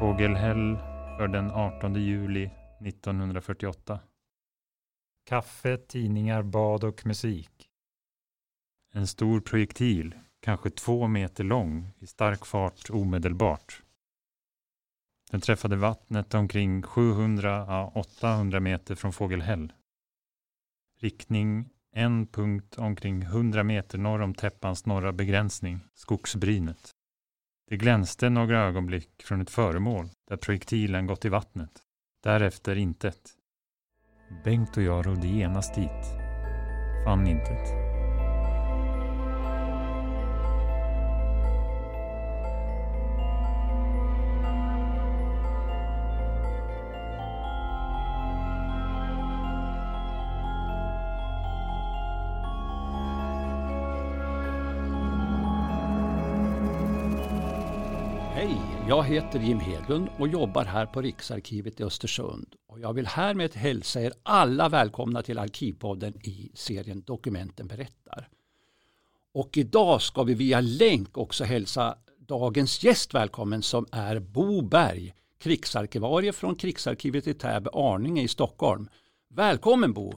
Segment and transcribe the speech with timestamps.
[0.00, 0.76] Fågelhäll
[1.16, 2.50] för den 18 juli
[2.80, 4.00] 1948.
[5.26, 7.68] Kaffe, tidningar, bad och musik.
[8.92, 13.82] En stor projektil, kanske två meter lång, i stark fart omedelbart.
[15.30, 19.72] Den träffade vattnet omkring 700-800 meter från Fågelhäll.
[21.00, 26.94] Riktning en punkt omkring 100 meter norr om täppans norra begränsning, skogsbrynet.
[27.68, 31.70] Det glänste några ögonblick från ett föremål där projektilen gått i vattnet.
[32.22, 33.20] Därefter intet.
[34.44, 36.04] Bengt och jag rodde genast dit.
[37.04, 37.87] Fann intet.
[58.38, 62.54] Hej, jag heter Jim Hedlund och jobbar här på Riksarkivet i Östersund.
[62.66, 68.28] Och jag vill härmed hälsa er alla välkomna till Arkivpodden i serien Dokumenten berättar.
[69.34, 75.14] Och idag ska vi via länk också hälsa dagens gäst välkommen som är Bo Berg,
[75.38, 78.88] krigsarkivarie från Krigsarkivet i Täby Arninge i Stockholm.
[79.28, 80.12] Välkommen Bo!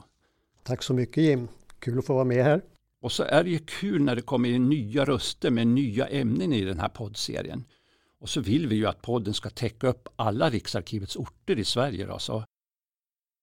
[0.62, 1.48] Tack så mycket Jim,
[1.78, 2.62] kul att få vara med här.
[3.00, 6.52] Och så är det ju kul när det kommer in nya röster med nya ämnen
[6.52, 7.64] i den här poddserien.
[8.22, 12.06] Och så vill vi ju att podden ska täcka upp alla Riksarkivets orter i Sverige.
[12.06, 12.44] Då, så.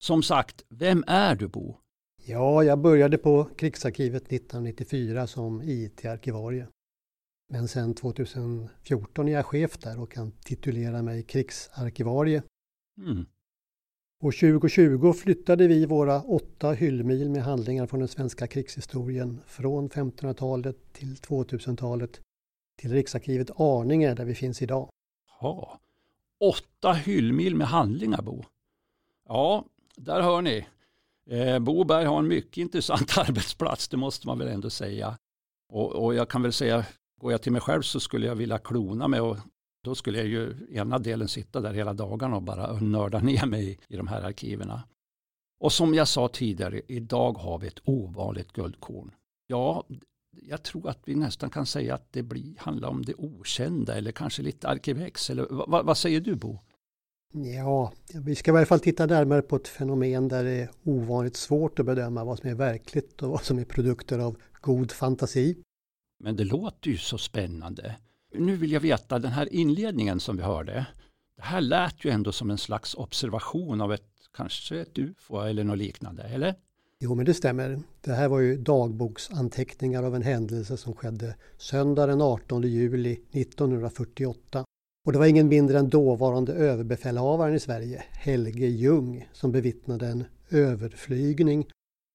[0.02, 1.75] Som sagt, vem är du Bo?
[2.25, 6.67] Ja, jag började på Krigsarkivet 1994 som IT-arkivarie.
[7.49, 12.43] Men sen 2014 är jag chef där och kan titulera mig krigsarkivarie.
[12.97, 13.25] Mm.
[14.23, 20.93] År 2020 flyttade vi våra åtta hyllmil med handlingar från den svenska krigshistorien från 1500-talet
[20.93, 22.21] till 2000-talet
[22.80, 24.90] till Riksarkivet Arninge där vi finns idag.
[25.42, 25.80] Ja,
[26.40, 28.44] åtta hyllmil med handlingar Bo.
[29.28, 30.67] Ja, där hör ni.
[31.30, 35.17] Eh, Boberg har en mycket intressant arbetsplats, det måste man väl ändå säga.
[35.70, 36.86] Och, och, jag kan väl säga,
[37.17, 39.38] går jag till mig själv så skulle jag vilja klona mig och
[39.84, 43.70] då skulle jag ju ena delen sitta där hela dagarna och bara nörda ner mig
[43.70, 44.84] i, i de här arkiverna.
[45.60, 49.11] Och som jag sa tidigare, idag har vi ett ovanligt guldkorn.
[49.48, 49.84] Ja,
[50.42, 54.11] jag tror att vi nästan kan säga att det blir, handlar om det okända eller
[54.11, 55.30] kanske lite arkivex.
[55.30, 56.60] Eller, vad, vad säger du Bo?
[57.33, 61.36] Ja, vi ska i varje fall titta närmare på ett fenomen där det är ovanligt
[61.36, 65.58] svårt att bedöma vad som är verkligt och vad som är produkter av god fantasi.
[66.20, 67.95] Men det låter ju så spännande.
[68.33, 70.86] Nu vill jag veta, den här inledningen som vi hörde,
[71.36, 75.64] det här lät ju ändå som en slags observation av ett, kanske ett UFO eller
[75.64, 76.55] något liknande, eller?
[77.04, 77.80] Jo, men det stämmer.
[78.02, 84.65] Det här var ju dagboksanteckningar av en händelse som skedde söndag den 18 juli 1948.
[85.05, 90.23] Och det var ingen mindre än dåvarande överbefälhavaren i Sverige, Helge Ljung, som bevittnade en
[90.49, 91.67] överflygning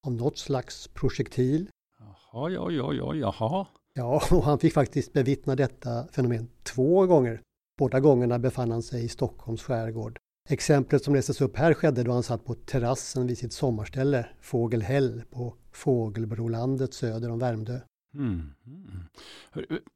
[0.07, 1.69] av något slags projektil.
[1.99, 3.67] Jaha, ja, ja, ja, jaha.
[3.95, 7.41] Ja, och han fick faktiskt bevittna detta fenomen två gånger.
[7.79, 10.19] Båda gångerna befann han sig i Stockholms skärgård.
[10.49, 15.23] Exemplet som läses upp här skedde då han satt på terrassen vid sitt sommarställe Fågelhäll
[15.31, 17.81] på Fågelbrolandet söder om Värmdö.
[18.15, 18.55] Mm.
[18.67, 19.07] Mm.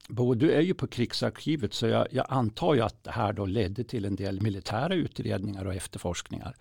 [0.09, 3.47] Bo, du är ju på krigsarkivet så jag, jag, antar ju att det här då
[3.47, 6.57] ledde till en del militära utredningar och efterforskningar.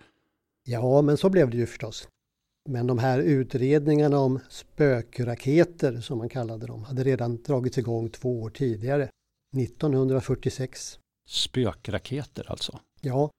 [0.64, 2.08] Ja, men så blev det ju förstås.
[2.68, 8.42] Men de här utredningarna om spökraketer som man kallade dem hade redan dragits igång två
[8.42, 9.10] år tidigare,
[9.56, 10.98] 1946.
[11.28, 12.78] Spökraketer alltså?
[13.00, 13.30] Ja,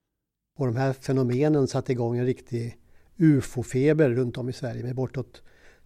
[0.59, 2.77] och de här fenomenen satte igång en riktig
[3.17, 5.41] ufo-feber runt om i Sverige med bortåt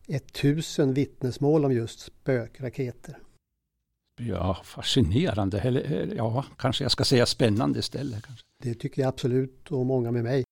[0.07, 3.17] 1000 vittnesmål om just spökraketer.
[4.21, 5.59] Ja, fascinerande.
[5.59, 8.25] Eller, ja, kanske jag ska säga spännande istället.
[8.25, 8.45] Kanske.
[8.63, 10.43] Det tycker jag absolut och många med mig.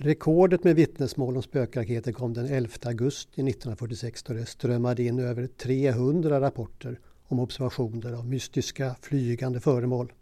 [0.00, 5.46] Rekordet med vittnesmål om spökraketer kom den 11 augusti 1946 då det strömmade in över
[5.46, 10.12] 300 rapporter om observationer av mystiska flygande föremål.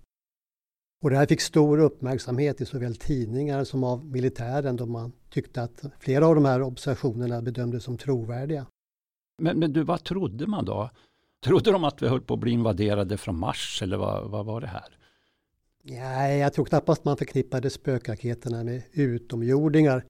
[1.07, 5.63] Och det här fick stor uppmärksamhet i såväl tidningar som av militären då man tyckte
[5.63, 8.67] att flera av de här observationerna bedömdes som trovärdiga.
[9.39, 10.91] Men, men du, vad trodde man då?
[11.45, 14.61] Trodde de att vi höll på att bli invaderade från Mars eller vad, vad var
[14.61, 14.99] det här?
[15.83, 20.05] Nej, jag tror knappast man förknippade spökraketerna med utomjordingar.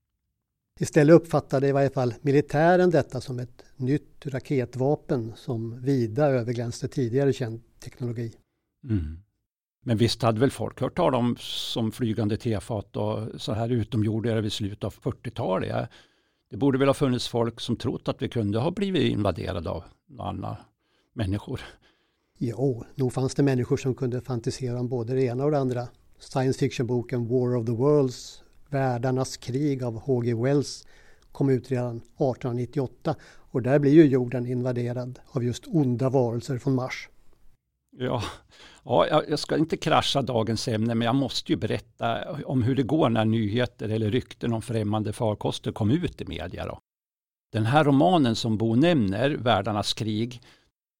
[0.81, 7.33] Istället uppfattade i varje fall militären detta som ett nytt raketvapen som vida överglänste tidigare
[7.33, 8.35] känd teknologi.
[8.89, 9.26] Mm.
[9.89, 14.41] Men visst hade väl folk hört talas om som flygande tefat och så här utomjordingar
[14.41, 15.89] vid slutet av 40-talet.
[16.51, 19.85] Det borde väl ha funnits folk som trott att vi kunde ha blivit invaderade av
[20.19, 20.57] andra
[21.13, 21.61] människor.
[22.39, 25.89] Jo, nog fanns det människor som kunde fantisera om både det ena och det andra.
[26.19, 30.35] Science fiction-boken War of the Worlds, Världarnas krig av H.G.
[30.35, 30.87] Wells
[31.33, 36.75] kom ut redan 1898 och där blir ju jorden invaderad av just onda varelser från
[36.75, 37.09] Mars.
[37.99, 38.23] Ja,
[38.85, 42.83] ja, jag ska inte krascha dagens ämne, men jag måste ju berätta om hur det
[42.83, 46.67] går när nyheter eller rykten om främmande farkoster kom ut i media.
[46.67, 46.79] Då.
[47.53, 50.41] Den här romanen som Bo nämner, Världarnas krig,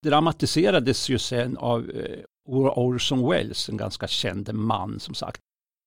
[0.03, 5.41] dramatiserades ju sen av eh, Orson Welles, en ganska känd man som sagt.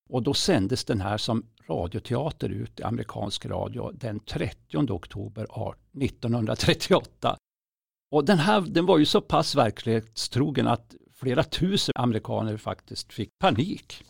[0.09, 5.47] Och då sändes den här som radioteater ut i amerikansk radio den 30 oktober
[6.01, 7.37] 1938.
[8.11, 13.39] Och den här den var ju så pass verklighetstrogen att flera tusen amerikaner faktiskt fick
[13.39, 14.05] panik.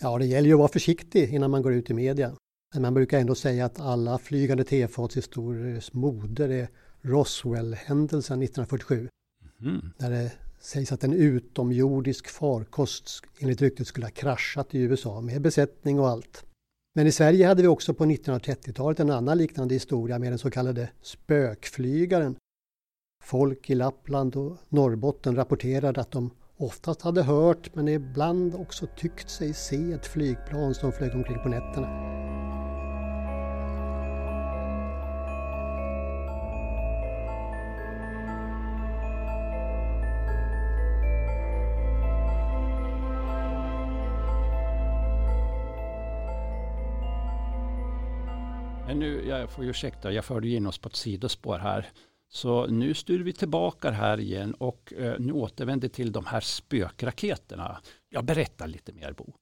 [0.00, 2.32] Ja, det gäller ju att vara försiktig innan man går ut i media.
[2.74, 6.68] Men man brukar ändå säga att alla flygande tefatshistoriers moder är
[7.02, 9.08] Roswell-händelsen 1947.
[9.60, 9.92] Mm.
[9.98, 15.42] När det sägs att en utomjordisk farkost enligt ryktet skulle ha kraschat i USA med
[15.42, 16.44] besättning och allt.
[16.94, 20.50] Men i Sverige hade vi också på 1930-talet en annan liknande historia med den så
[20.50, 22.36] kallade spökflygaren.
[23.26, 29.30] Folk i Lappland och Norrbotten rapporterade att de oftast hade hört men ibland också tyckt
[29.30, 31.86] sig se ett flygplan som flög omkring på nätterna.
[48.86, 51.90] Men nu, jag får ursäkta, jag förde in oss på ett sidospår här.
[52.28, 57.80] Så nu styr vi tillbaka här igen och eh, nu återvänder till de här spökraketerna.
[58.08, 59.32] Jag berättar lite mer Bo.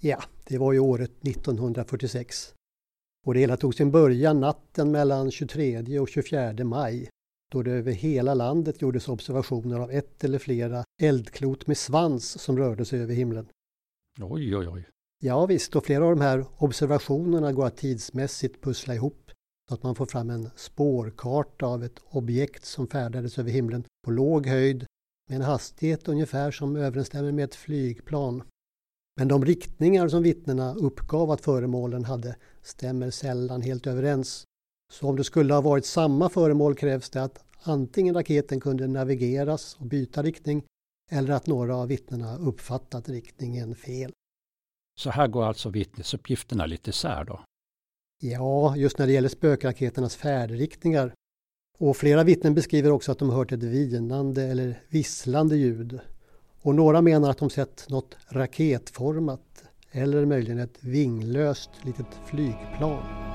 [0.00, 2.54] Ja, det var ju året 1946.
[3.26, 7.08] Och det hela tog sin början natten mellan 23 och 24 maj
[7.50, 12.58] då det över hela landet gjordes observationer av ett eller flera eldklot med svans som
[12.58, 13.46] rörde sig över himlen.
[14.20, 14.88] Oj, oj, oj.
[15.22, 19.23] Ja visst, och flera av de här observationerna går att tidsmässigt pussla ihop
[19.70, 24.46] att man får fram en spårkarta av ett objekt som färdades över himlen på låg
[24.46, 24.86] höjd
[25.28, 28.42] med en hastighet ungefär som överensstämmer med ett flygplan.
[29.16, 34.44] Men de riktningar som vittnena uppgav att föremålen hade stämmer sällan helt överens.
[34.92, 39.76] Så om det skulle ha varit samma föremål krävs det att antingen raketen kunde navigeras
[39.80, 40.64] och byta riktning
[41.10, 44.12] eller att några av vittnena uppfattat riktningen fel.
[45.00, 47.40] Så här går alltså vittnesuppgifterna lite isär då?
[48.20, 51.12] Ja, just när det gäller spökraketernas färdriktningar.
[51.78, 56.00] Och flera vittnen beskriver också att de hört ett vinande eller visslande ljud.
[56.62, 63.33] Och några menar att de sett något raketformat eller möjligen ett vinglöst litet flygplan.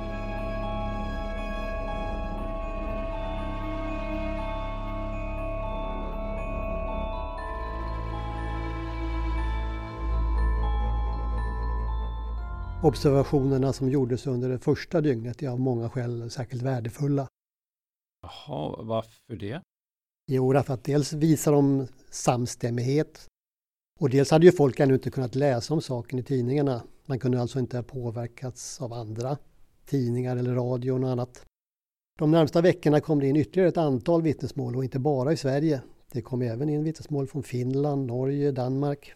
[12.84, 17.28] Observationerna som gjordes under det första dygnet är av många skäl särskilt värdefulla.
[18.22, 19.62] Jaha, varför det?
[20.28, 23.28] Jo, därför att dels visar de samstämmighet
[24.00, 26.84] och dels hade ju folk ännu inte kunnat läsa om saken i tidningarna.
[27.06, 29.38] Man kunde alltså inte ha påverkats av andra
[29.86, 31.46] tidningar eller radio och annat.
[32.20, 35.82] De närmsta veckorna kom det in ytterligare ett antal vittnesmål och inte bara i Sverige.
[36.12, 39.14] Det kom även in vittnesmål från Finland, Norge, Danmark.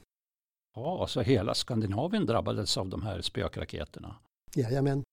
[0.76, 4.16] Ja, så hela Skandinavien drabbades av de här spökraketerna?
[4.56, 5.04] Jajamän.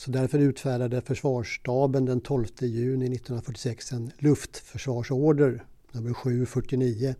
[0.00, 7.14] Så därför utfärdade försvarsstaben den 12 juni 1946 en luftförsvarsorder, nummer 749.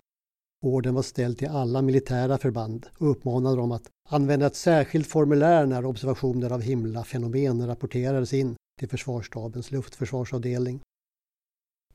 [0.64, 5.66] Orden var ställd till alla militära förband och uppmanade dem att använda ett särskilt formulär
[5.66, 10.80] när observationer av himlafenomen rapporterades in till försvarsstabens luftförsvarsavdelning.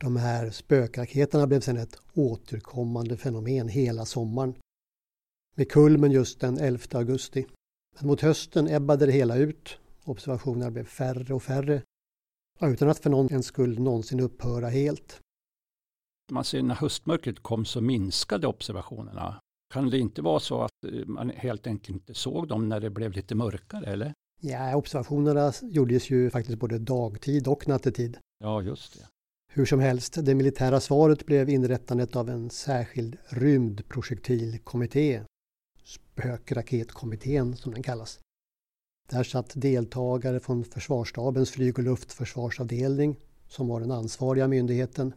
[0.00, 4.54] De här spökraketerna blev sedan ett återkommande fenomen hela sommaren
[5.54, 7.46] med kulmen just den 11 augusti.
[7.98, 9.78] Men mot hösten ebbade det hela ut.
[10.04, 11.82] Observationerna blev färre och färre
[12.60, 15.20] utan att för någon skull någonsin upphöra helt.
[16.30, 19.40] Man ser när höstmörkret kom så minskade observationerna.
[19.74, 22.90] Kan det inte vara så att eh, man helt enkelt inte såg dem när det
[22.90, 24.14] blev lite mörkare eller?
[24.40, 28.18] Ja, observationerna gjordes ju faktiskt både dagtid och nattetid.
[28.38, 29.06] Ja, just det.
[29.52, 35.22] Hur som helst, det militära svaret blev inrättandet av en särskild rymdprojektilkommitté
[35.90, 38.20] spökraketkommittén som den kallas.
[39.08, 43.16] Där satt deltagare från Försvarsstabens flyg och luftförsvarsavdelning
[43.48, 45.14] som var den ansvariga myndigheten.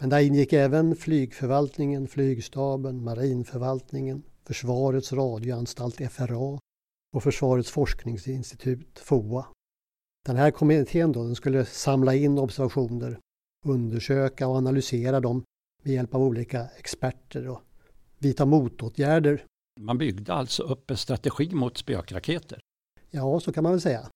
[0.00, 6.58] Men där ingick även flygförvaltningen, flygstaben, marinförvaltningen, Försvarets radioanstalt FRA
[7.12, 9.46] och Försvarets forskningsinstitut FOA.
[10.26, 13.18] Den här kommittén då, den skulle samla in observationer,
[13.66, 15.44] undersöka och analysera dem
[15.82, 17.60] med hjälp av olika experter och
[18.18, 19.44] vidta motåtgärder
[19.80, 22.60] man byggde alltså upp en strategi mot spökraketer.
[23.10, 24.10] Ja, så kan man väl säga.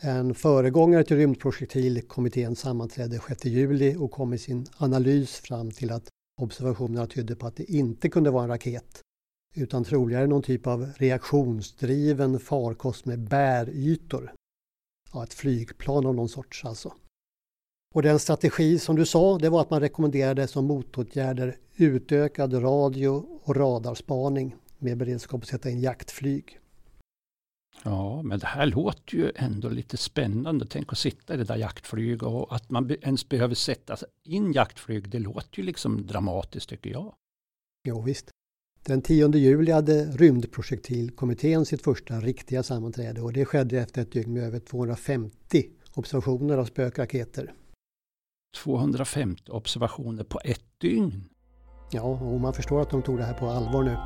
[0.00, 6.08] En föregångare till rymdprojektilkommittén sammanträdde 6 juli och kom i sin analys fram till att
[6.40, 9.00] observationerna tydde på att det inte kunde vara en raket
[9.56, 14.32] utan troligare någon typ av reaktionsdriven farkost med bärytor.
[15.12, 16.94] Ja, ett flygplan av någon sorts alltså.
[17.94, 23.08] Och den strategi som du sa, det var att man rekommenderade som motåtgärder utökad radio
[23.42, 26.58] och radarspaning med beredskap att sätta in jaktflyg.
[27.82, 30.66] Ja, men det här låter ju ändå lite spännande.
[30.66, 35.10] Tänk att sitta i det där jaktflyg och att man ens behöver sätta in jaktflyg.
[35.10, 37.14] Det låter ju liksom dramatiskt tycker jag.
[37.84, 38.30] Jo, visst.
[38.84, 44.32] Den 10 juli hade rymdprojektilkommittén sitt första riktiga sammanträde och det skedde efter ett dygn
[44.32, 47.54] med över 250 observationer av spökraketer.
[48.56, 51.24] 250 observationer på ett dygn?
[51.92, 53.96] Ja, och man förstår att de tog det här på allvar nu.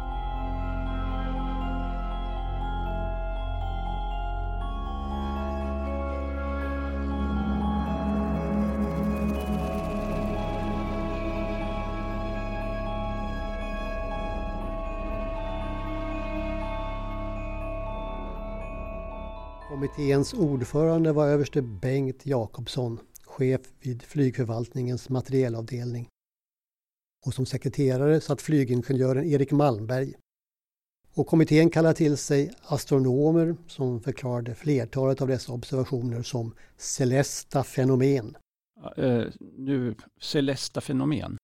[19.74, 26.08] Kommitténs ordförande var överste Bengt Jakobsson, chef vid flygförvaltningens materielavdelning.
[27.26, 30.14] Och som sekreterare satt flygingenjören Erik Malmberg.
[31.14, 38.36] Och kommittén kallade till sig astronomer som förklarade flertalet av dessa observationer som celesta fenomen.
[38.98, 39.24] Uh,
[39.56, 41.36] nu, celesta fenomen?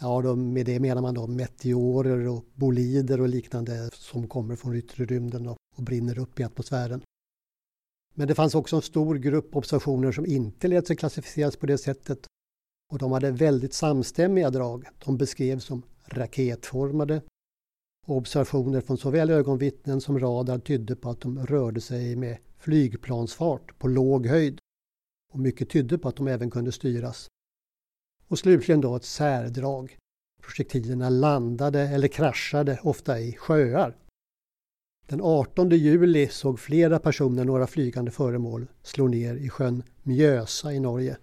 [0.00, 4.76] Ja, då, med det menar man då meteorer och bolider och liknande som kommer från
[4.76, 7.02] yttre rymden och, brinner upp i atmosfären.
[8.14, 11.78] Men det fanns också en stor grupp observationer som inte lät sig klassificeras på det
[11.78, 12.26] sättet.
[12.92, 14.84] Och de hade väldigt samstämmiga drag.
[15.04, 17.22] De beskrevs som raketformade.
[18.06, 23.78] Och observationer från såväl ögonvittnen som radar tydde på att de rörde sig med flygplansfart
[23.78, 24.58] på låg höjd.
[25.32, 27.28] Och mycket tydde på att de även kunde styras.
[28.28, 29.96] Och slutligen då ett särdrag.
[30.42, 33.96] Projektilerna landade eller kraschade ofta i sjöar.
[35.06, 40.80] Den 18 juli såg flera personer några flygande föremål slå ner i sjön Mjösa i
[40.80, 41.16] Norge.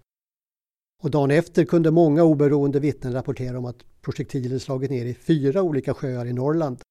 [1.03, 5.61] Och dagen efter kunde många oberoende vittnen rapportera om att projektiler slagit ner i fyra
[5.61, 6.81] olika sjöar i Norrland.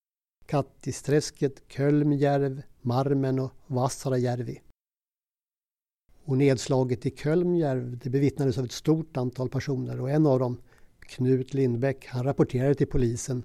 [0.47, 4.61] Kattisträsket, Kölmjärv, Marmen och Vassarajärvi.
[6.25, 10.61] Och nedslaget i Kölmjärv det bevittnades av ett stort antal personer och en av dem,
[11.01, 13.43] Knut Lindbäck, han rapporterade till polisen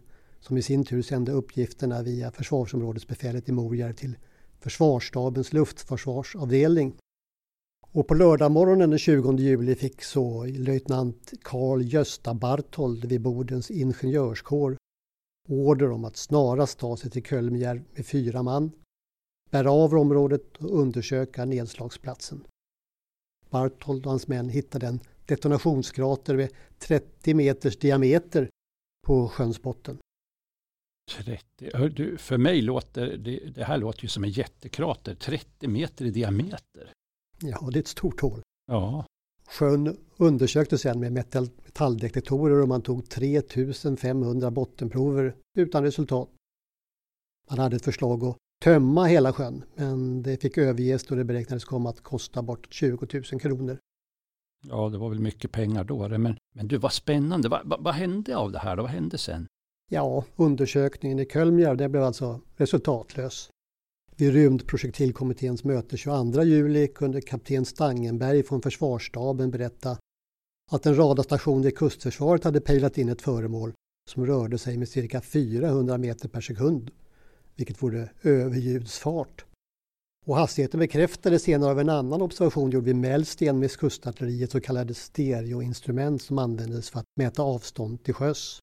[0.48, 4.18] som i sin tur sände uppgifterna via försvarsområdesbefälet i Morjärv till
[4.60, 6.96] Försvarsstabens luftförsvarsavdelning.
[7.92, 14.78] Och på lördagmorgonen den 20 juli fick så löjtnant Carl Gösta Barthold vid Bodens ingenjörskår
[15.48, 18.72] order om att snarast ta sig till Kölmjärv med fyra man,
[19.52, 22.48] bära av området och undersöka nedslagsplatsen.
[23.50, 26.50] Barthold och hans män hittade en detonationskrater med
[26.80, 28.50] 30 meters diameter
[29.08, 29.98] på sjöns botten.
[31.12, 36.06] 30, du, för mig låter det, det här låter ju som en jättekrater, 30 meter
[36.06, 36.92] i diameter.
[37.42, 38.42] Ja, det är ett stort hål.
[38.68, 39.06] Ja.
[39.48, 46.30] Sjön undersöktes sen med metall, metalldetektorer och man tog 3500 bottenprover utan resultat.
[47.50, 51.66] Man hade ett förslag att tömma hela sjön men det fick överges då det beräknades
[51.66, 53.78] komma att kosta bort 20 000 kronor.
[54.68, 56.10] Ja, det var väl mycket pengar då.
[56.10, 57.50] Men, men du, vad spännande.
[57.50, 58.78] Va, va, vad hände av det här?
[58.78, 59.48] Vad hände sen?
[59.92, 63.50] Ja, undersökningen i Kölmjärv blev alltså resultatlös.
[64.16, 69.98] Vid rymdprojektilkommitténs möte 22 juli kunde kapten Stangenberg från försvarsstaben berätta
[70.72, 73.74] att en radarstation i kustförsvaret hade pejlat in ett föremål
[74.10, 76.92] som rörde sig med cirka 400 meter per sekund,
[77.56, 79.46] vilket vore överljudsfart.
[80.26, 84.94] Och hastigheten bekräftades senare av en annan observation gjord vid Mellsten med kustartilleriets så kallade
[84.94, 88.60] stereoinstrument som användes för att mäta avstånd till sjöss.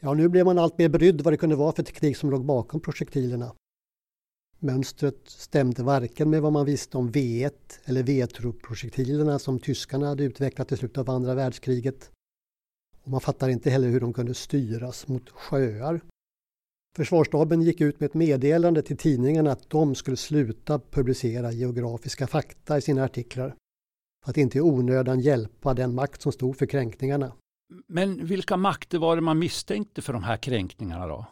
[0.00, 2.44] Ja, nu blev man allt mer brydd vad det kunde vara för teknik som låg
[2.44, 3.54] bakom projektilerna.
[4.58, 7.52] Mönstret stämde varken med vad man visste om V1
[7.84, 12.10] eller V-truppprojektilerna som tyskarna hade utvecklat i slutet av andra världskriget.
[13.02, 16.00] Och man fattar inte heller hur de kunde styras mot sjöar.
[16.96, 22.78] Försvarsstaben gick ut med ett meddelande till tidningarna att de skulle sluta publicera geografiska fakta
[22.78, 23.56] i sina artiklar
[24.24, 27.32] för att inte i onödan hjälpa den makt som stod för kränkningarna.
[27.86, 31.26] Men vilka makter var det man misstänkte för de här kränkningarna då?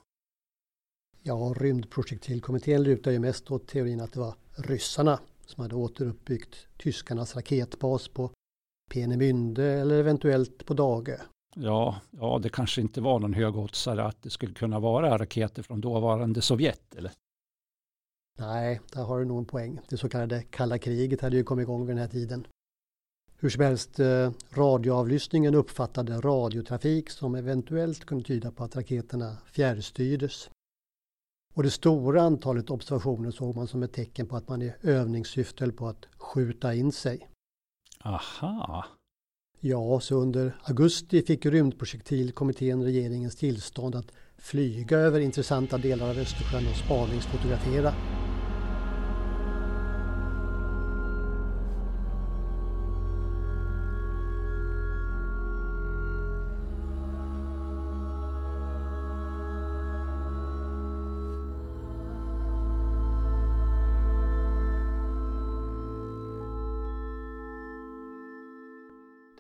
[1.23, 7.37] Ja, rymdprojektilkommittén lutar ju mest åt teorin att det var ryssarna som hade återuppbyggt tyskarnas
[7.37, 8.31] raketbas på
[8.91, 11.19] Peenemünde eller eventuellt på Dagö.
[11.55, 15.81] Ja, ja, det kanske inte var någon högoddsare att det skulle kunna vara raketer från
[15.81, 17.13] dåvarande Sovjet, eller?
[18.39, 19.81] Nej, där har du nog en poäng.
[19.89, 22.47] Det så kallade kalla kriget hade ju kommit igång vid den här tiden.
[23.43, 30.51] Hur som helst, eh, radioavlyssningen uppfattade radiotrafik som eventuellt kunde tyda på att raketerna fjärrstyrdes.
[31.55, 35.65] Och det stora antalet observationer såg man som ett tecken på att man i övningssyfte
[35.65, 37.29] höll på att skjuta in sig.
[38.05, 38.85] Aha.
[39.61, 46.67] Ja, så under augusti fick rymdprojektilkommittén regeringens tillstånd att flyga över intressanta delar av Östersjön
[46.71, 47.95] och spaningsfotografera.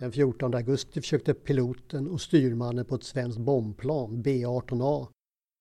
[0.02, 5.09] Den 14 augusti försökte piloten och styrmannen på ett svenskt bombplan, B18A,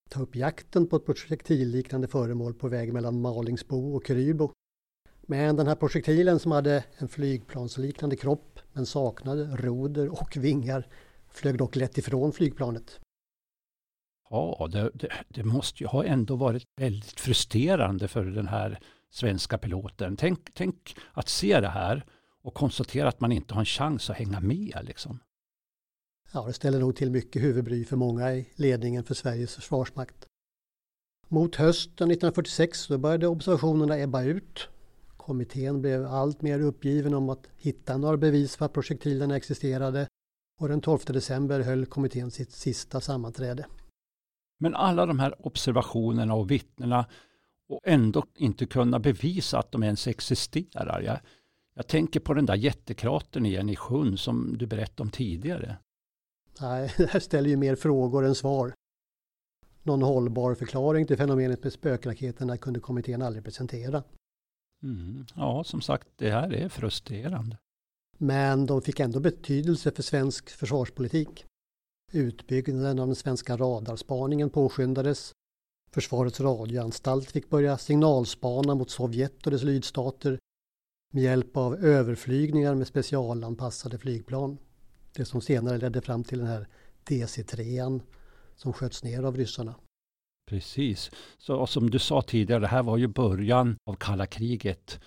[0.09, 4.51] ta upp jakten på ett projektilliknande föremål på väg mellan Malingsbo och Krylbo.
[5.21, 10.87] Men den här projektilen som hade en flygplansliknande kropp men saknade roder och vingar
[11.29, 12.99] flög dock lätt ifrån flygplanet.
[14.29, 18.79] Ja, det, det, det måste ju ha ändå varit väldigt frustrerande för den här
[19.09, 20.17] svenska piloten.
[20.17, 22.05] Tänk, tänk att se det här
[22.41, 24.79] och konstatera att man inte har en chans att hänga med.
[24.83, 25.19] Liksom.
[26.33, 30.25] Ja, det ställer nog till mycket huvudbry för många i ledningen för Sveriges försvarsmakt.
[31.27, 34.69] Mot hösten 1946 då började observationerna ebba ut.
[35.17, 40.07] Kommittén blev allt mer uppgiven om att hitta några bevis för att projektilerna existerade
[40.59, 43.65] och den 12 december höll kommittén sitt sista sammanträde.
[44.59, 47.05] Men alla de här observationerna och vittnena
[47.69, 51.01] och ändå inte kunna bevisa att de ens existerar.
[51.01, 51.19] Jag,
[51.81, 55.77] jag tänker på den där jättekratern igen i sjön som du berättade om tidigare.
[56.61, 58.73] Nej, det här ställer ju mer frågor än svar.
[59.83, 64.03] Någon hållbar förklaring till fenomenet med spökraketerna kunde kommittén aldrig presentera.
[64.83, 65.25] Mm.
[65.35, 67.57] Ja, som sagt, det här är frustrerande.
[68.17, 71.45] Men de fick ändå betydelse för svensk försvarspolitik.
[72.11, 75.31] Utbyggnaden av den svenska radarspaningen påskyndades.
[75.91, 80.39] Försvarets radioanstalt fick börja signalspana mot Sovjet och dess lydstater
[81.11, 84.57] med hjälp av överflygningar med specialanpassade flygplan.
[85.13, 86.67] Det som senare ledde fram till den här
[87.05, 88.01] DC-3
[88.55, 89.75] som sköts ner av ryssarna.
[90.49, 91.11] Precis.
[91.37, 94.99] Så som du sa tidigare, det här var ju början av kalla kriget.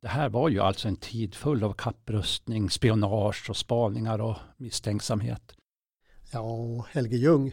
[0.00, 5.54] Det här var ju alltså en tid full av kapprustning, spionage och spaningar och misstänksamhet.
[6.32, 7.52] Ja, och Helge Ljung,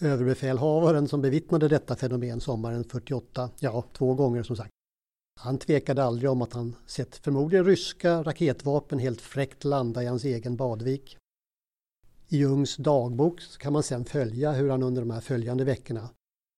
[0.00, 4.70] överbefälhavaren som bevittnade detta fenomen sommaren 48, ja, två gånger som sagt.
[5.40, 10.24] Han tvekade aldrig om att han sett förmodligen ryska raketvapen helt fräckt landa i hans
[10.24, 11.16] egen badvik.
[12.28, 16.10] I Jungs dagbok kan man sedan följa hur han under de här följande veckorna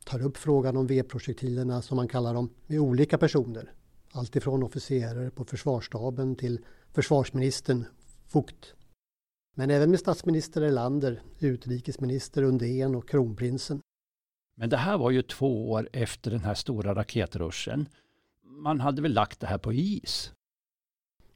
[0.04, 3.72] tar upp frågan om V-projektilerna som man kallar dem med olika personer.
[4.12, 6.60] Alltifrån officerare på försvarsstaben till
[6.92, 7.84] försvarsministern
[8.32, 8.74] Vogt.
[9.56, 13.80] Men även med statsminister Erlander, utrikesminister Undén och kronprinsen.
[14.56, 17.88] Men det här var ju två år efter den här stora raketruschen.
[18.56, 20.32] Man hade väl lagt det här på is?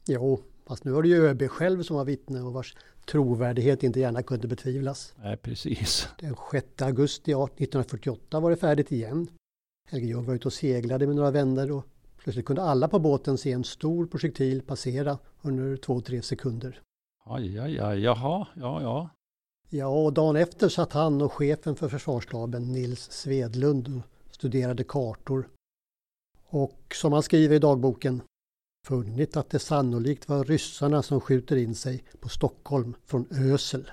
[0.07, 2.76] Jo, fast nu var det ju ÖB själv som var vittne och vars
[3.07, 5.14] trovärdighet inte gärna kunde betvivlas.
[5.18, 6.09] Nej, precis.
[6.18, 9.28] Den 6 augusti 1948 var det färdigt igen.
[9.90, 11.85] Helge Ljung var ute och seglade med några vänner och
[12.18, 16.81] plötsligt kunde alla på båten se en stor projektil passera under två-tre sekunder.
[17.24, 19.11] Aj, aj, aj, jaha, ja, ja.
[19.70, 25.48] Ja, och dagen efter satt han och chefen för försvarsstaben Nils Svedlund och studerade kartor.
[26.50, 28.22] Och som han skriver i dagboken
[28.87, 33.90] funnit att det sannolikt var ryssarna som skjuter in sig på Stockholm från Ösel.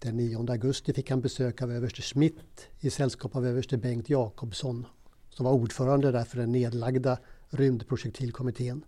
[0.00, 4.86] Den 9 augusti fick han besök av överste Schmidt i sällskap av överste Bengt Jakobsson
[5.30, 7.18] som var ordförande där för den nedlagda
[7.48, 8.84] rymdprojektilkommittén.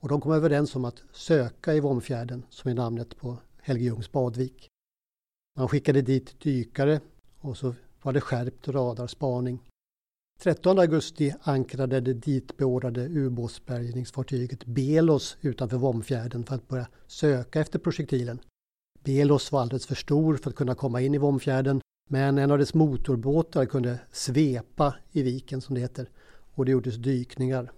[0.00, 4.12] Och de kom överens om att söka i Vomfjärden som är namnet på Helge Ljungs
[4.12, 4.68] badvik.
[5.56, 7.00] Man skickade dit dykare
[7.38, 9.67] och så var det skärpt radarspaning
[10.42, 18.40] 13 augusti ankrade det ditbeordrade ubåtsbärgningsfartyget Belos utanför Vomfjärden för att börja söka efter projektilen.
[19.04, 22.58] Belos var alldeles för stor för att kunna komma in i Vomfjärden men en av
[22.58, 26.10] dess motorbåtar kunde svepa i viken som det heter
[26.54, 27.72] och det gjordes dykningar.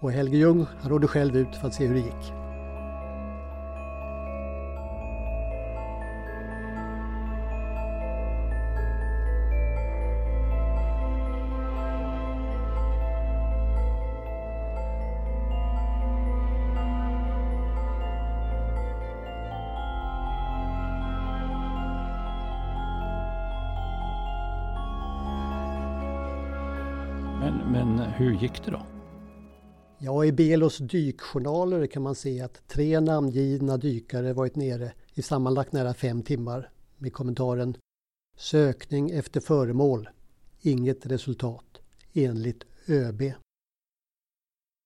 [0.00, 2.51] Och Helge Ljung han rådde själv ut för att se hur det gick.
[28.22, 28.86] Hur gick det då?
[29.98, 35.72] Ja, i Belos dykjournaler kan man se att tre namngivna dykare varit nere i sammanlagt
[35.72, 37.76] nära fem timmar med kommentaren
[38.36, 40.08] Sökning efter föremål,
[40.60, 41.80] inget resultat,
[42.12, 43.22] enligt ÖB.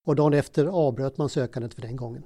[0.06, 2.22] Och dagen efter avbröt man sökandet för den gången.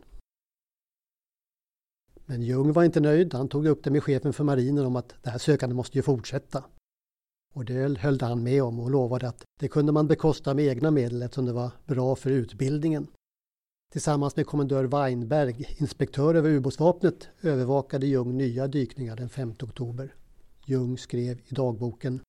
[2.27, 3.35] Men Ljung var inte nöjd.
[3.35, 6.03] Han tog upp det med chefen för marinen om att det här sökandet måste ju
[6.03, 6.65] fortsätta.
[7.55, 10.91] Och det höll han med om och lovade att det kunde man bekosta med egna
[10.91, 13.07] medel eftersom det var bra för utbildningen.
[13.93, 20.15] Tillsammans med kommendör Weinberg, inspektör över ubåtsvapnet, övervakade Ljung nya dykningar den 5 oktober.
[20.67, 22.21] Ljung skrev i dagboken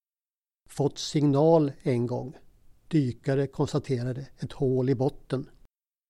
[0.69, 2.37] Fått signal en gång.
[2.87, 5.49] Dykare konstaterade ett hål i botten.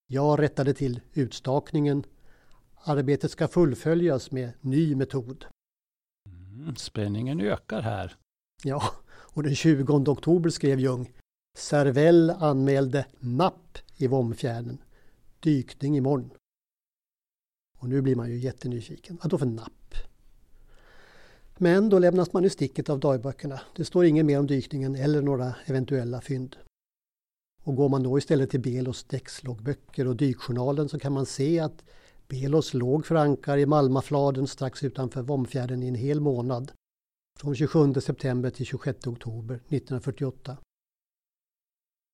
[0.07, 2.03] Jag rättade till utstakningen.
[2.75, 5.45] Arbetet ska fullföljas med ny metod.
[6.25, 8.15] Mm, spänningen ökar här.
[8.63, 11.11] Ja, och den 20 oktober skrev Ljung
[11.57, 14.77] Servell anmälde napp i Vomfjärden.
[15.39, 16.31] Dykning imorgon.
[17.79, 19.17] Och nu blir man ju jättenyfiken.
[19.21, 19.95] Vad då för napp?
[21.57, 23.61] Men då lämnas man i sticket av dagböckerna.
[23.75, 26.55] Det står inget mer om dykningen eller några eventuella fynd.
[27.63, 31.83] Och går man då istället till Belos däcksloggböcker och dykjournalen så kan man se att
[32.27, 36.71] Belos låg för ankar i Malmafladen strax utanför Vomfjärden i en hel månad
[37.39, 40.57] från 27 september till 26 oktober 1948.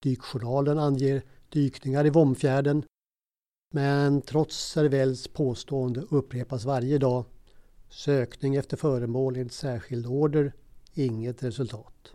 [0.03, 2.83] Dykjournalen anger dykningar i Vomfjärden
[3.73, 7.25] men trots Servells påstående upprepas varje dag
[7.89, 10.53] sökning efter föremål enligt särskild order,
[10.93, 12.13] inget resultat.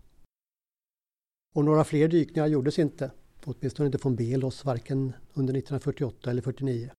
[1.55, 3.11] Och några fler dykningar gjordes inte,
[3.43, 6.91] åtminstone inte från Belos, varken under 1948 eller 49.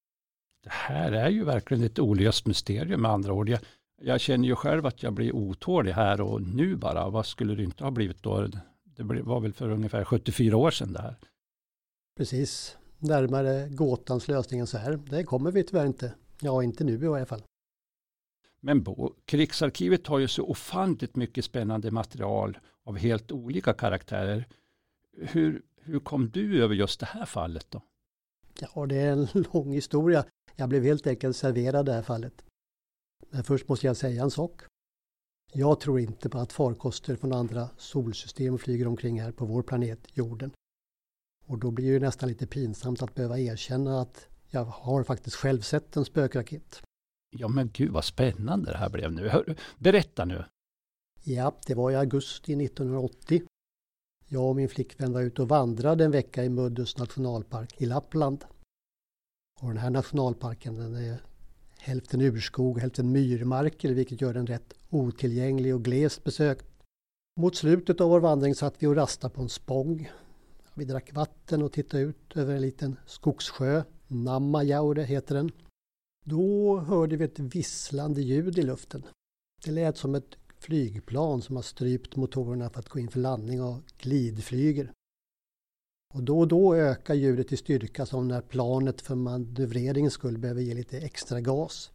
[0.64, 3.48] Det här är ju verkligen ett olöst mysterium med andra ord.
[3.48, 3.60] Jag,
[4.04, 7.10] jag känner ju själv att jag blir otålig här och nu bara.
[7.10, 8.46] Vad skulle det inte ha blivit då?
[8.84, 11.16] Det var väl för ungefär 74 år sedan det här.
[12.16, 15.00] Precis, närmare gåtans lösning än så här.
[15.10, 16.14] Det kommer vi tyvärr inte.
[16.40, 17.42] Ja, inte nu i varje fall.
[18.60, 24.48] Men Bo, Krigsarkivet har ju så ofantligt mycket spännande material av helt olika karaktärer.
[25.16, 27.82] Hur, hur kom du över just det här fallet då?
[28.60, 30.24] Ja, det är en lång historia.
[30.56, 32.44] Jag blev helt enkelt serverad det här fallet.
[33.34, 34.62] Men först måste jag säga en sak.
[35.52, 40.00] Jag tror inte på att farkoster från andra solsystem flyger omkring här på vår planet
[40.12, 40.50] jorden.
[41.46, 45.60] Och då blir det nästan lite pinsamt att behöva erkänna att jag har faktiskt själv
[45.60, 46.82] sett en spökraket.
[47.30, 49.28] Ja men gud vad spännande det här blev nu.
[49.28, 50.44] Hör, berätta nu.
[51.22, 53.42] Ja, det var i augusti 1980.
[54.28, 58.44] Jag och min flickvän var ute och vandrade en vecka i Muddus nationalpark i Lappland.
[59.60, 61.18] Och den här nationalparken den är
[61.84, 66.66] hälften urskog, hälften myrmarker vilket gör den rätt otillgänglig och glest besökt.
[67.40, 70.10] Mot slutet av vår vandring satt vi och rastade på en spång.
[70.74, 73.82] Vi drack vatten och tittade ut över en liten skogssjö.
[74.06, 75.50] Nammajaure heter den.
[76.24, 79.02] Då hörde vi ett visslande ljud i luften.
[79.64, 83.62] Det lät som ett flygplan som har strypt motorerna för att gå in för landning
[83.62, 84.92] och glidflyger.
[86.14, 90.60] Och då och då ökar ljudet i styrka som när planet för manövreringens skull behöver
[90.60, 91.90] ge lite extra gas.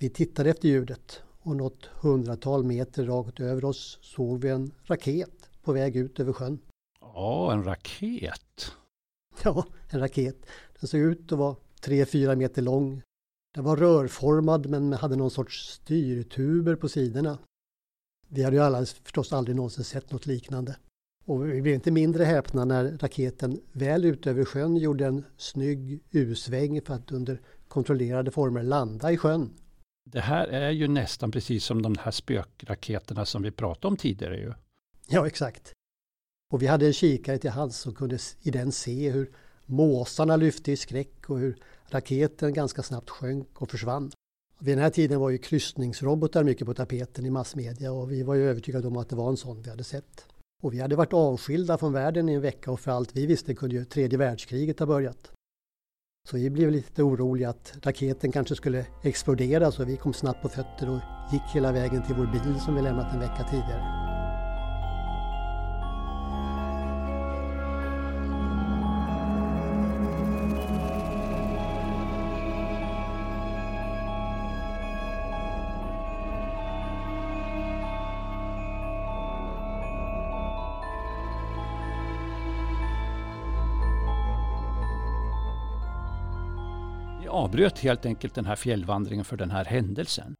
[0.00, 5.50] Vi tittade efter ljudet och något hundratal meter rakt över oss såg vi en raket
[5.62, 6.58] på väg ut över sjön.
[7.00, 8.72] Ja, en raket.
[9.44, 10.46] Ja, en raket.
[10.80, 13.02] Den såg ut att vara 3-4 meter lång.
[13.54, 17.38] Den var rörformad men hade någon sorts styrtuber på sidorna.
[18.28, 20.76] Vi hade ju alla förstås aldrig någonsin sett något liknande.
[21.30, 26.02] Och vi blev inte mindre häpna när raketen väl ut över sjön gjorde en snygg
[26.10, 29.50] U-sväng för att under kontrollerade former landa i sjön.
[30.04, 34.36] Det här är ju nästan precis som de här spökraketerna som vi pratade om tidigare
[34.36, 34.52] ju.
[35.08, 35.72] Ja, exakt.
[36.52, 39.30] Och vi hade en kikare till hands och kunde i den se hur
[39.64, 41.56] måsarna lyfte i skräck och hur
[41.88, 44.10] raketen ganska snabbt sjönk och försvann.
[44.58, 48.34] Vid den här tiden var ju kryssningsrobotar mycket på tapeten i massmedia och vi var
[48.34, 50.26] ju övertygade om att det var en sån vi hade sett.
[50.60, 53.54] Och vi hade varit avskilda från världen i en vecka och för allt vi visste
[53.54, 55.32] kunde ju tredje världskriget ha börjat.
[56.28, 60.48] Så vi blev lite oroliga att raketen kanske skulle explodera så vi kom snabbt på
[60.48, 61.00] fötter och
[61.32, 64.09] gick hela vägen till vår bil som vi lämnat en vecka tidigare.
[87.30, 90.34] Avbröt helt enkelt den här fjällvandringen för den här händelsen.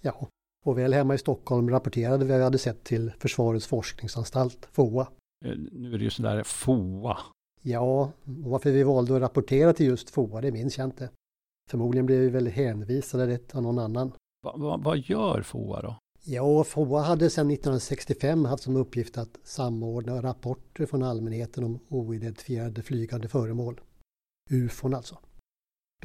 [0.00, 0.28] Ja,
[0.64, 5.08] och väl hemma i Stockholm rapporterade vi vad vi hade sett till Försvarets forskningsanstalt, FOA.
[5.44, 7.18] Eh, nu är det ju sådär FOA.
[7.62, 11.10] Ja, och varför vi valde att rapportera till just FOA, det minns jag inte.
[11.70, 14.12] Förmodligen blev vi väl hänvisade rätt av någon annan.
[14.44, 15.96] Va, va, vad gör FOA då?
[16.24, 22.82] Ja, FOA hade sedan 1965 haft som uppgift att samordna rapporter från allmänheten om oidentifierade
[22.82, 23.80] flygande föremål.
[24.50, 25.18] UFON alltså.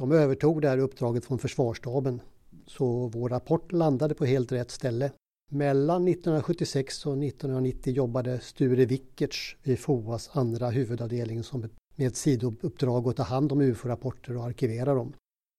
[0.00, 2.20] De övertog det här uppdraget från försvarsstaben.
[2.66, 5.12] Så vår rapport landade på helt rätt ställe.
[5.50, 13.08] Mellan 1976 och 1990 jobbade Sture Wickertz vid FOAs andra huvudavdelning som med ett sidouppdrag
[13.08, 15.12] att ta hand om UFO-rapporter och arkivera dem.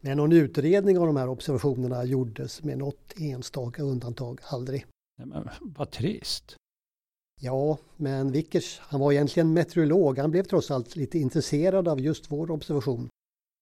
[0.03, 4.85] Men någon utredning av de här observationerna gjordes med något enstaka undantag aldrig.
[5.17, 6.55] Men, vad trist.
[7.41, 10.17] Ja, men Vickers, han var egentligen meteorolog.
[10.17, 13.09] Han blev trots allt lite intresserad av just vår observation.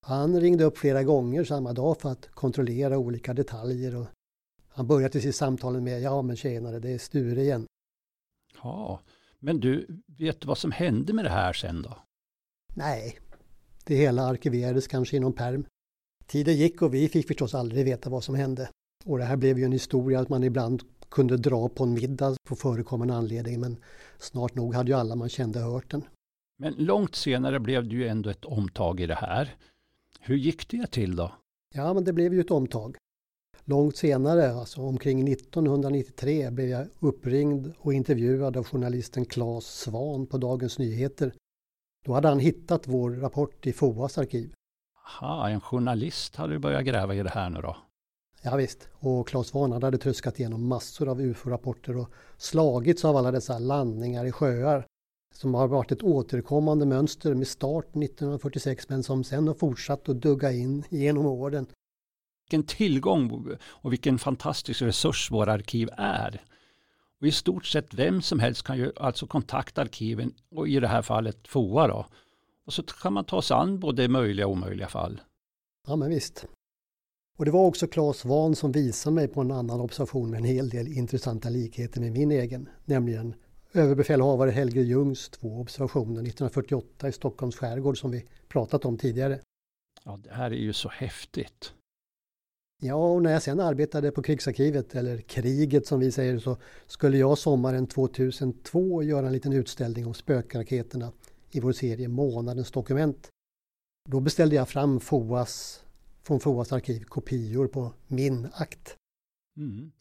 [0.01, 3.95] Han ringde upp flera gånger samma dag för att kontrollera olika detaljer.
[3.95, 4.07] Och
[4.67, 7.65] han började sitt samtal med ja men tjenare, det är Sture igen.
[8.63, 8.99] Ja,
[9.39, 11.97] men du, vet du vad som hände med det här sen då?
[12.75, 13.19] Nej,
[13.83, 15.65] det hela arkiverades kanske i någon perm.
[16.25, 18.69] Tiden gick och vi fick förstås aldrig veta vad som hände.
[19.05, 22.35] Och det här blev ju en historia att man ibland kunde dra på en middag
[22.47, 23.77] på förekommande anledning men
[24.17, 26.03] snart nog hade ju alla man kände hört den.
[26.57, 29.55] Men långt senare blev det ju ändå ett omtag i det här.
[30.19, 31.31] Hur gick det till då?
[31.75, 32.97] Ja, men det blev ju ett omtag.
[33.65, 40.37] Långt senare, alltså omkring 1993, blev jag uppringd och intervjuad av journalisten Claes Svan på
[40.37, 41.33] Dagens Nyheter.
[42.05, 44.53] Då hade han hittat vår rapport i FOAs arkiv.
[45.05, 47.77] Aha, en journalist hade börjat gräva i det här nu då?
[48.41, 53.31] Ja, visst, och Claes Svahn hade tröskat igenom massor av UFO-rapporter och slagits av alla
[53.31, 54.85] dessa landningar i sjöar
[55.33, 60.21] som har varit ett återkommande mönster med start 1946 men som sen har fortsatt att
[60.21, 61.67] dugga in genom åren.
[62.45, 66.41] Vilken tillgång och vilken fantastisk resurs våra arkiv är.
[67.21, 70.87] Och I stort sett vem som helst kan ju alltså kontakta arkiven och i det
[70.87, 72.05] här fallet FOA då.
[72.65, 75.21] Och så kan man ta sig an både möjliga och omöjliga fall.
[75.87, 76.45] Ja men visst.
[77.37, 80.43] Och det var också Claes Svahn som visade mig på en annan observation med en
[80.43, 83.35] hel del intressanta likheter med min egen, nämligen
[83.73, 89.39] överbefälhavare Helge Ljungs två observationer 1948 i Stockholms skärgård som vi pratat om tidigare.
[90.03, 91.73] Ja, det här är ju så häftigt.
[92.81, 97.17] Ja, och när jag sen arbetade på krigsarkivet, eller kriget som vi säger, så skulle
[97.17, 101.11] jag sommaren 2002 göra en liten utställning om spökraketerna
[101.51, 103.29] i vår serie Månadens dokument.
[104.09, 105.83] Då beställde jag fram FOAs,
[106.23, 108.98] från FOAs arkiv kopior på min akt.
[109.59, 109.91] Mm.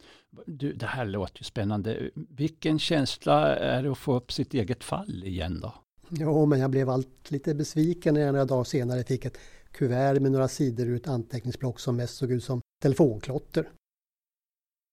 [0.46, 2.10] Du, det här låter ju spännande.
[2.14, 5.74] Vilken känsla är det att få upp sitt eget fall igen då?
[6.10, 9.38] Jo, men jag blev allt lite besviken när jag några dagar senare fick ett
[9.72, 13.68] kuvert med några sidor ur ett anteckningsblock som mest såg ut som telefonklotter.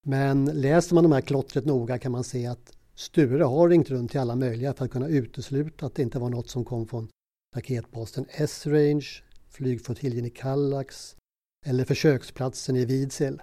[0.06, 4.12] Men läser man de här klottret noga kan man se att Sture har ringt runt
[4.12, 7.08] till alla möjliga för att kunna utesluta att det inte var något som kom från
[7.56, 9.08] raketposten S-Range,
[9.50, 11.16] flygflottiljen i Kallax
[11.66, 13.42] eller försöksplatsen i Vidsel.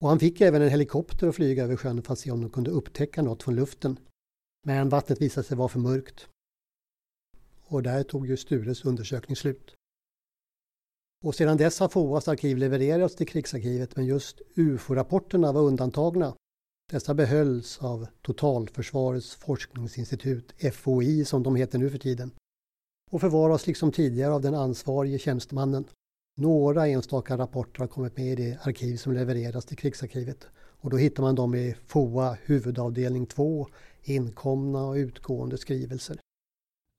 [0.00, 2.50] Och han fick även en helikopter att flyga över sjön för att se om de
[2.50, 3.98] kunde upptäcka något från luften.
[4.66, 6.28] Men vattnet visade sig vara för mörkt.
[7.64, 9.74] Och där tog ju Stures undersökning slut.
[11.24, 16.34] Och sedan dess har FOAs arkiv levererats till krigsarkivet men just UFO-rapporterna var undantagna.
[16.90, 22.30] Dessa behölls av Totalförsvarets forskningsinstitut, FOI som de heter nu för tiden,
[23.10, 25.84] och förvaras liksom tidigare av den ansvarige tjänstemannen.
[26.40, 30.96] Några enstaka rapporter har kommit med i det arkiv som levereras till krigsarkivet och då
[30.96, 33.68] hittar man dem i FOA huvudavdelning 2,
[34.02, 36.20] inkomna och utgående skrivelser.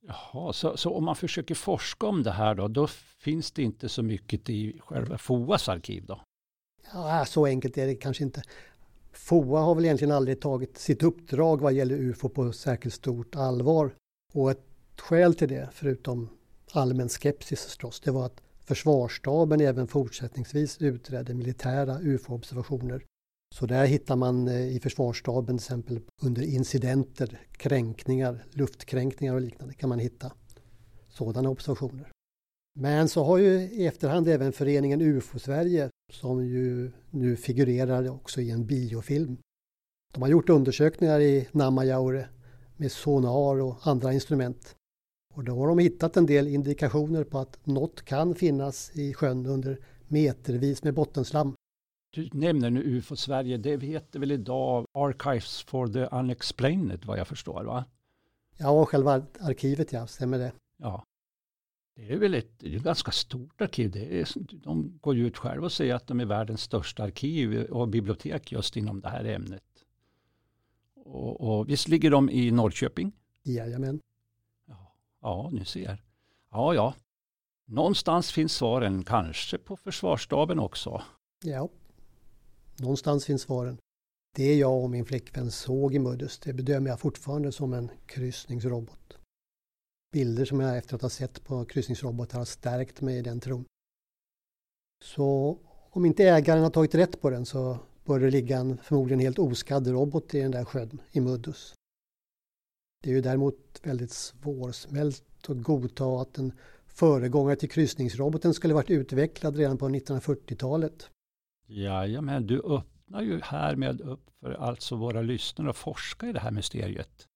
[0.00, 2.86] Jaha, så, så, om man försöker forska om det här då, då
[3.18, 6.20] finns det inte så mycket i själva FOAs arkiv då?
[6.92, 8.42] Ja, så enkelt är det kanske inte.
[9.12, 13.94] FOA har väl egentligen aldrig tagit sitt uppdrag vad gäller UFO på särskilt stort allvar.
[14.32, 14.64] Och ett
[14.98, 16.28] skäl till det, förutom
[16.72, 23.04] allmän skepsis förstås, det var att Försvarsstaben även fortsättningsvis utredde militära UFO-observationer.
[23.54, 29.74] Så där hittar man eh, i försvarsstaben till exempel under incidenter, kränkningar, luftkränkningar och liknande
[29.74, 30.32] kan man hitta
[31.08, 32.12] sådana observationer.
[32.78, 38.50] Men så har ju i efterhand även föreningen UFO-Sverige som ju nu figurerar också i
[38.50, 39.36] en biofilm.
[40.14, 42.28] De har gjort undersökningar i Namajaure
[42.76, 44.74] med sonar och andra instrument.
[45.34, 49.46] Och då har de hittat en del indikationer på att något kan finnas i sjön
[49.46, 51.54] under metervis med bottenslam.
[52.10, 57.28] Du nämner nu UFO Sverige, det heter väl idag Archives for the Unexplained vad jag
[57.28, 57.84] förstår va?
[58.56, 60.52] Ja, själva arkivet ja, stämmer det.
[60.76, 61.04] Ja.
[61.96, 63.90] Det är väl ett, det är ett ganska stort arkiv.
[63.90, 64.28] Det är,
[64.64, 68.52] de går ju ut själva och säger att de är världens största arkiv och bibliotek
[68.52, 69.62] just inom det här ämnet.
[70.94, 73.12] Och, och visst ligger de i Norrköping?
[73.42, 74.00] Jajamän.
[75.20, 76.02] Ja, ni ser.
[76.50, 76.94] Ja, ja.
[77.68, 81.02] Någonstans finns svaren, kanske på försvarsstaben också.
[81.44, 81.68] Ja,
[82.76, 83.78] någonstans finns svaren.
[84.36, 89.18] Det jag och min flickvän såg i Muddus, det bedömer jag fortfarande som en kryssningsrobot.
[90.12, 93.64] Bilder som jag efter att ha sett på kryssningsrobotar har stärkt mig i den tron.
[95.04, 95.58] Så
[95.90, 99.38] om inte ägaren har tagit rätt på den så bör det ligga en förmodligen helt
[99.38, 101.74] oskadd robot i den där sjön i Muddus.
[103.02, 106.52] Det är ju däremot väldigt svårsmält att godta att en
[106.86, 111.10] föregångare till kryssningsroboten skulle varit utvecklad redan på 1940-talet.
[111.66, 116.50] Jajamän, du öppnar ju härmed upp för alltså våra lyssnare att forska i det här
[116.50, 117.26] mysteriet.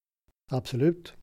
[0.51, 1.15] Absolut.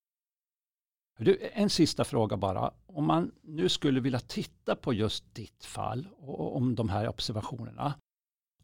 [1.19, 2.73] Du, en sista fråga bara.
[2.86, 7.93] Om man nu skulle vilja titta på just ditt fall och om de här observationerna.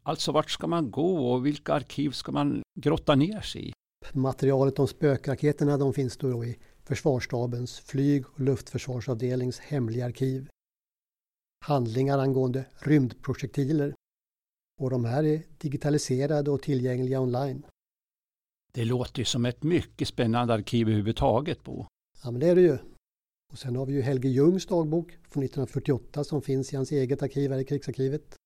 [0.02, 3.72] Alltså vart ska man gå och vilka arkiv ska man grotta ner sig i?
[4.12, 10.48] Materialet om spökraketerna de finns då i Försvarsstabens flyg och luftförsvarsavdelnings hemliga arkiv.
[11.64, 13.94] Handlingar angående rymdprojektiler.
[14.80, 17.66] Och de här är digitaliserade och tillgängliga online.
[18.72, 21.86] Det låter ju som ett mycket spännande arkiv överhuvudtaget, Bo.
[22.22, 22.78] Ja, men det är det ju.
[23.52, 27.22] Och sen har vi ju Helge Ljungs dagbok från 1948 som finns i hans eget
[27.22, 28.36] arkiv här i krigsarkivet.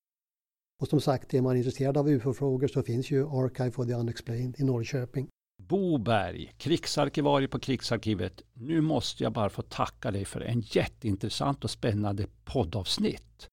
[0.83, 4.61] Och som sagt, är man intresserad av UFO-frågor så finns ju Archive for the Unexplained
[4.61, 5.29] i Norrköping.
[5.69, 8.43] Bo Berg, krigsarkivarie på Krigsarkivet.
[8.55, 13.49] Nu måste jag bara få tacka dig för en jätteintressant och spännande poddavsnitt.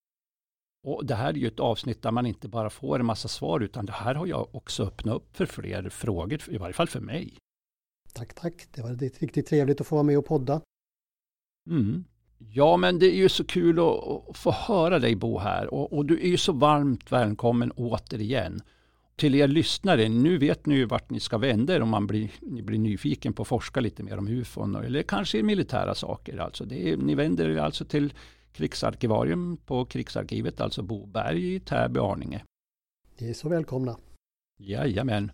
[0.84, 3.60] Och det här är ju ett avsnitt där man inte bara får en massa svar
[3.60, 7.00] utan det här har jag också öppnat upp för fler frågor, i varje fall för
[7.00, 7.38] mig.
[8.14, 8.68] Tack, tack.
[8.72, 10.62] Det var riktigt trevligt att få vara med och podda.
[11.70, 12.06] Mm.
[12.38, 15.94] Ja, men det är ju så kul att, att få höra dig Bo här och,
[15.94, 18.62] och, du är ju så varmt välkommen återigen.
[19.20, 22.32] Till er lyssnare, nu vet ni ju vart ni ska vända er om man blir,
[22.42, 26.38] ni blir nyfiken på att forska lite mer om ufon eller kanske militära saker.
[26.38, 28.14] Alltså är, ni vänder er alltså till
[28.54, 32.44] Krigsarkivarium på Krigsarkivet, alltså Boberg i Täby, Arninge.
[33.18, 33.98] Ni är så välkomna.
[34.58, 35.32] Jajamän.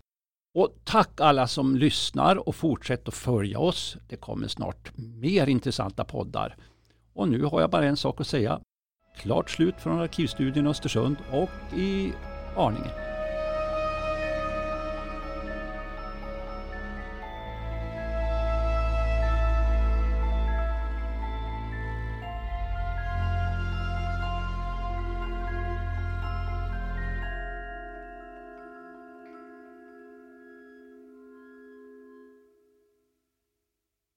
[0.54, 3.96] Och tack alla som lyssnar och fortsätt att följa oss.
[4.08, 6.56] Det kommer snart mer intressanta poddar.
[7.12, 8.60] Och nu har jag bara en sak att säga.
[9.16, 12.12] Klart slut från Arkivstudien Östersund och i
[12.56, 13.15] Arninge.